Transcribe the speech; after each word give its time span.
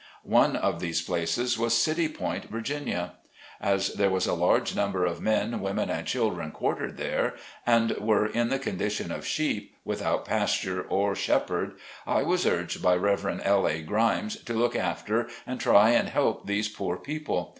One 0.23 0.55
of 0.55 0.79
these 0.79 0.99
places 0.99 1.59
was 1.59 1.77
City 1.79 2.09
Point, 2.09 2.45
Virginia. 2.45 3.17
58 3.59 3.61
SLAVE 3.61 3.61
CABIN 3.61 3.67
TO 3.67 3.67
PULPIT. 3.67 3.73
As 3.75 3.93
there 3.99 4.09
was 4.09 4.25
a 4.25 4.33
large 4.33 4.75
number 4.75 5.05
of 5.05 5.21
men, 5.21 5.59
women 5.61 5.91
and 5.91 6.07
children 6.07 6.49
quartered 6.49 6.97
here, 6.99 7.35
and 7.67 7.91
were 7.99 8.25
in 8.25 8.49
the 8.49 8.57
condition 8.57 9.11
of 9.11 9.27
sheep, 9.27 9.75
without 9.85 10.25
pasture 10.25 10.81
or 10.81 11.13
shepherd, 11.13 11.73
I 12.07 12.23
was 12.23 12.47
urged 12.47 12.81
by 12.81 12.95
Rev. 12.95 13.41
L. 13.45 13.67
A. 13.67 13.83
Grimes, 13.83 14.37
to 14.45 14.53
look 14.55 14.75
after 14.75 15.29
and 15.45 15.59
try 15.59 15.91
and 15.91 16.09
help 16.09 16.47
these 16.47 16.67
poor 16.67 16.97
people. 16.97 17.49